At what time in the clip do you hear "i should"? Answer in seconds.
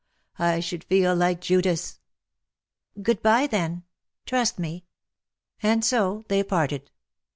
0.39-0.83